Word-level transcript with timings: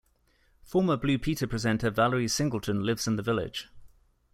Former 0.63 0.97
Blue 0.97 1.19
Peter 1.19 1.45
presenter 1.45 1.91
Valerie 1.91 2.27
Singleton 2.27 2.81
lives 2.83 3.05
in 3.07 3.17
the 3.17 3.21
village. 3.21 3.69